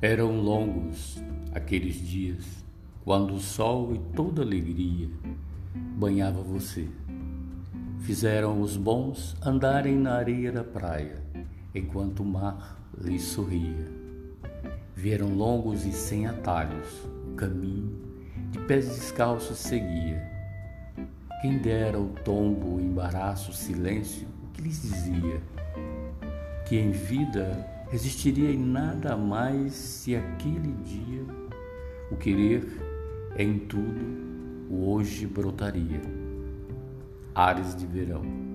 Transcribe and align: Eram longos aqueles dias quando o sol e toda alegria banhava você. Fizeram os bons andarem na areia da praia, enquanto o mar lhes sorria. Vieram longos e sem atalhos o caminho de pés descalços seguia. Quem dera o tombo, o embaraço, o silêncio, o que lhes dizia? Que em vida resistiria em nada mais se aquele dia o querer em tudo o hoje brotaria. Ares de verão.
Eram 0.00 0.40
longos 0.40 1.20
aqueles 1.52 1.96
dias 1.96 2.64
quando 3.04 3.34
o 3.34 3.40
sol 3.40 3.92
e 3.92 3.98
toda 4.14 4.42
alegria 4.42 5.08
banhava 5.74 6.40
você. 6.40 6.88
Fizeram 7.98 8.60
os 8.60 8.76
bons 8.76 9.36
andarem 9.44 9.96
na 9.96 10.14
areia 10.14 10.52
da 10.52 10.62
praia, 10.62 11.20
enquanto 11.74 12.20
o 12.20 12.24
mar 12.24 12.80
lhes 12.96 13.22
sorria. 13.22 13.90
Vieram 14.94 15.34
longos 15.34 15.84
e 15.84 15.92
sem 15.92 16.28
atalhos 16.28 17.04
o 17.26 17.34
caminho 17.34 18.00
de 18.52 18.60
pés 18.60 18.86
descalços 18.86 19.58
seguia. 19.58 20.22
Quem 21.42 21.58
dera 21.58 21.98
o 21.98 22.10
tombo, 22.24 22.76
o 22.76 22.80
embaraço, 22.80 23.50
o 23.50 23.54
silêncio, 23.54 24.28
o 24.44 24.52
que 24.52 24.62
lhes 24.62 24.80
dizia? 24.80 25.42
Que 26.66 26.76
em 26.76 26.92
vida 26.92 27.77
resistiria 27.90 28.50
em 28.50 28.58
nada 28.58 29.16
mais 29.16 29.72
se 29.72 30.14
aquele 30.14 30.72
dia 30.84 31.24
o 32.10 32.16
querer 32.16 32.66
em 33.36 33.58
tudo 33.58 34.28
o 34.70 34.90
hoje 34.90 35.26
brotaria. 35.26 36.00
Ares 37.34 37.74
de 37.74 37.86
verão. 37.86 38.47